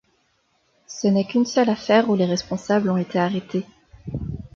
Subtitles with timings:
[0.87, 3.65] Ce n'est qu'une seule affaire où les responsables ont été arrêtés.